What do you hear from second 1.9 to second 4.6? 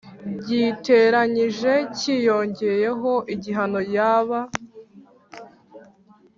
cyiyongeyeho igihano yaba